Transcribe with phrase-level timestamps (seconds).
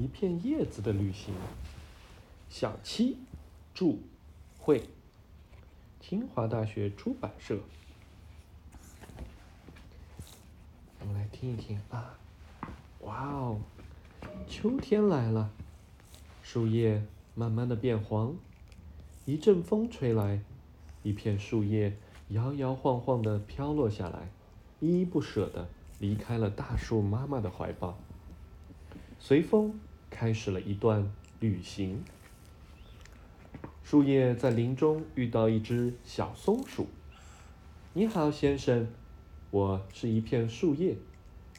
[0.00, 1.34] 一片叶子的旅行。
[2.48, 3.18] 小七，
[3.74, 3.96] 著，
[4.58, 4.88] 会，
[6.00, 7.58] 清华大学出版社。
[11.00, 12.18] 我们来听一听啊，
[13.02, 13.60] 哇哦，
[14.48, 15.50] 秋天来了，
[16.42, 17.04] 树叶
[17.34, 18.34] 慢慢的变黄，
[19.26, 20.40] 一阵风吹来，
[21.02, 21.94] 一片树叶
[22.28, 24.30] 摇摇晃晃的飘落下来，
[24.80, 27.98] 依依不舍的离开了大树妈妈的怀抱。
[29.18, 29.78] 随风
[30.10, 32.04] 开始了一段旅行。
[33.82, 36.88] 树叶在林中遇到一只小松鼠。
[37.94, 38.88] “你好，先生，
[39.50, 40.96] 我是一片树叶，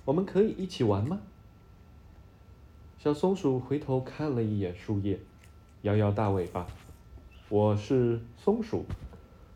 [0.05, 1.21] 我们可以一起玩吗？”
[2.99, 5.20] 小松鼠回头看了一眼树叶，
[5.81, 6.67] 摇摇大尾巴。
[7.49, 8.85] “我是松鼠，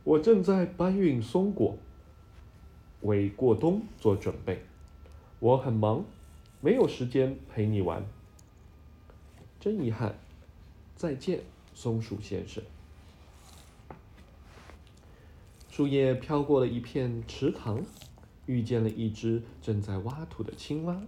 [0.04, 1.78] 我正在搬运松果，
[3.02, 4.64] 为过冬做准备。
[5.40, 6.04] 我很忙。”
[6.62, 8.04] 没有时间陪你玩，
[9.66, 10.16] 真遗憾。
[10.96, 11.42] 再见，
[11.74, 12.64] 松鼠先生。
[15.72, 17.84] 树叶飘过了一片池塘，
[18.46, 21.02] 遇见了一只正在挖土的青蛙。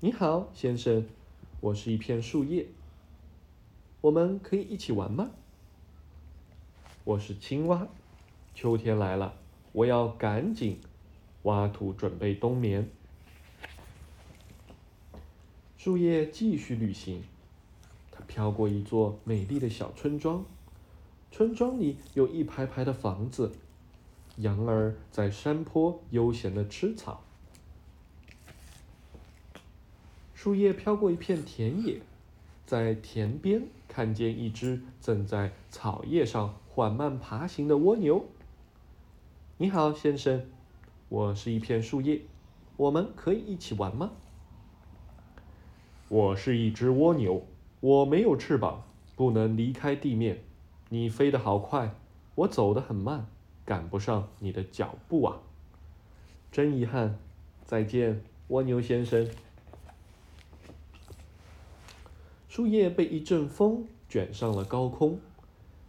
[0.00, 1.06] 你好，先生，
[1.60, 2.66] 我是一片树叶，
[4.00, 5.30] 我们可以一起玩吗？
[7.04, 7.86] 我是青蛙，
[8.52, 9.36] 秋天来了，
[9.70, 10.80] 我要赶紧
[11.44, 12.90] 挖土准备冬眠。
[15.78, 17.22] 树叶继续旅行，
[18.26, 20.44] 飘过一座美丽的小村庄，
[21.30, 23.52] 村庄里有一排排的房子，
[24.36, 27.22] 羊儿在山坡悠闲的吃草。
[30.34, 32.00] 树叶飘过一片田野，
[32.66, 38.26] 在田边看见一只正在草叶上缓慢爬行的蜗牛。
[39.56, 40.44] 你好，先生，
[41.08, 42.22] 我是一片树叶，
[42.76, 44.10] 我们可以一起玩吗？
[46.08, 47.46] 我是一只蜗牛，
[47.84, 48.82] 我没有翅膀，
[49.14, 50.42] 不能离开地面。
[50.88, 51.94] 你飞得好快，
[52.34, 53.26] 我走得很慢，
[53.66, 55.42] 赶不上你的脚步啊！
[56.50, 57.18] 真遗憾，
[57.62, 59.28] 再见，蜗牛先生。
[62.48, 65.20] 树叶被一阵风卷上了高空，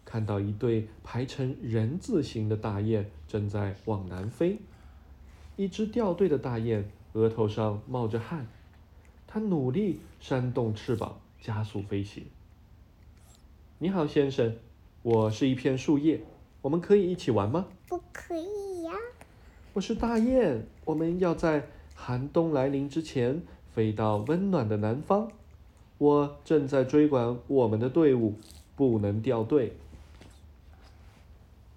[0.04, 4.58] 看到一对排成人字形的大雁正在往南飞。
[5.56, 8.46] 一只掉队的大雁额头上冒着汗。
[9.26, 12.26] 它努力扇动翅膀，加速飞行。
[13.78, 14.56] 你好，先生，
[15.04, 16.22] 我是一片树叶，
[16.64, 17.68] 我们可以一起玩吗？
[17.88, 18.94] 不可以呀。
[19.74, 23.44] 我是大雁，我们要在寒冬来临之前
[23.76, 25.32] 飞到温暖的南方。
[26.00, 28.40] 我正在追赶我们的队伍，
[28.76, 29.78] 不能掉队。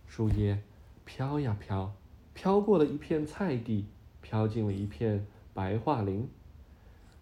[0.07, 0.63] 树叶
[1.05, 1.93] 飘呀飘，
[2.33, 3.85] 飘过了一片菜地，
[4.23, 6.27] 飘进了一片白桦林。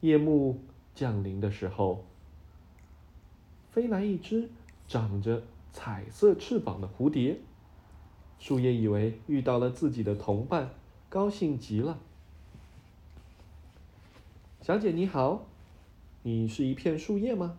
[0.01, 0.61] 夜幕
[0.95, 2.05] 降临的时候，
[3.77, 4.49] 飞来一只
[4.89, 7.37] 长着彩色翅膀的蝴蝶。
[8.39, 10.71] 树叶以为遇到了自己的同伴，
[11.11, 11.99] 高兴极了。
[14.63, 15.45] 小姐你好，
[16.23, 17.59] 你是一片树叶吗？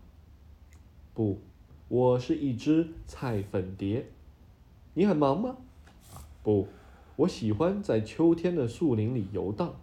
[1.13, 1.39] 不，
[1.88, 4.07] 我是一只菜粉蝶。
[4.95, 5.57] 你很忙吗？
[6.41, 6.67] 不，
[7.17, 9.75] 我喜欢在秋天的树林里游荡。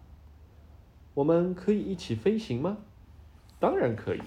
[1.13, 2.79] 我们可以一起飞行吗？
[3.57, 4.19] 当然可以。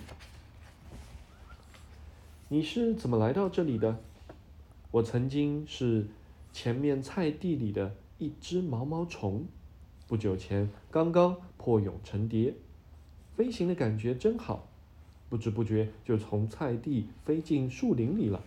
[2.51, 4.01] 你是怎么来到这里的？
[4.91, 6.07] 我曾经是
[6.51, 9.45] 前面菜地里的一只毛毛虫，
[10.07, 12.55] 不久前刚刚破蛹成蝶，
[13.37, 14.67] 飞行的感觉真好，
[15.29, 18.43] 不知不觉就从菜地飞进树林里了。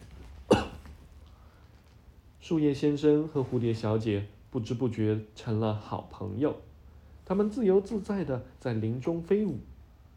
[2.42, 6.60] 树叶先生和蝴蝶小姐不知不觉成了好朋友。
[7.24, 9.60] 他们自由自在的在林中飞舞，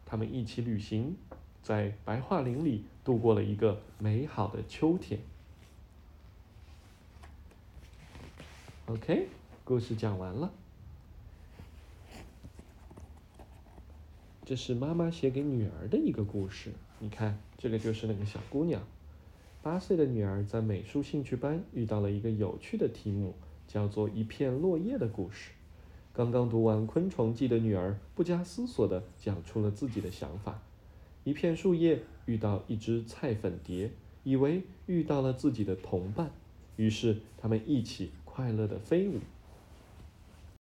[0.07, 1.15] 他们一起旅行，
[1.65, 5.19] 在白桦林里度过了一个美好的秋天。
[8.85, 9.27] OK，
[9.63, 10.53] 故事讲完了。
[14.45, 16.71] 这是妈妈写给女儿的一个故事。
[16.99, 18.83] 你看，这个就是那个小姑娘，
[19.63, 23.33] 八岁的女儿在美术兴趣班遇到了一个有趣的题目，
[23.67, 25.49] 叫做《一片落叶的故事》。
[26.13, 30.61] 刚刚读完《昆虫记》的女儿不加思索地讲出了自己的想法：
[31.25, 33.89] 一片树叶遇到一只菜粉蝶，
[34.23, 36.31] 以为遇到了自己的同伴，
[36.75, 39.19] 于是他们一起快乐地飞舞。